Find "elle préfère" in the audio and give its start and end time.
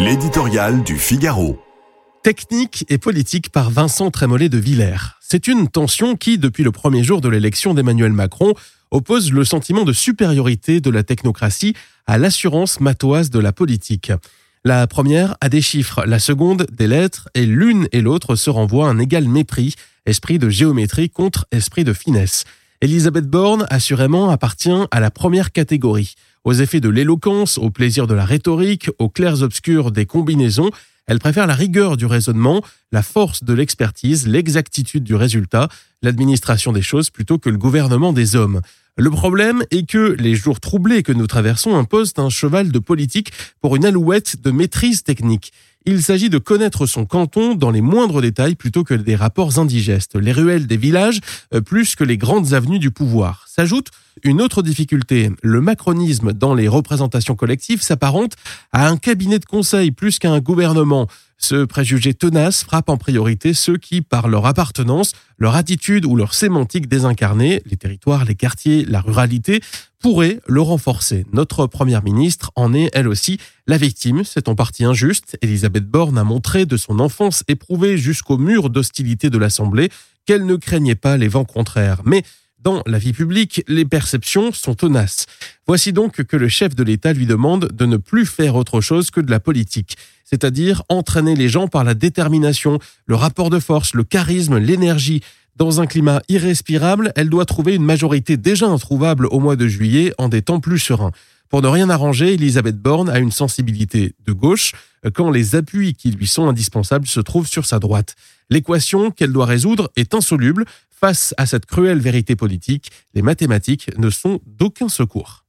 31.06-31.46